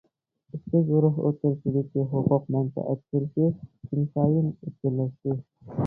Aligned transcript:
ئىككى 0.53 0.79
گۇرۇھ 0.87 1.19
ئوتتۇرىسىدىكى 1.25 2.07
ھوقۇق-مەنپەئەت 2.15 3.05
كۈرىشى 3.13 3.55
كۈنسايىن 3.93 4.53
ئۆتكۈرلەشتى. 4.57 5.43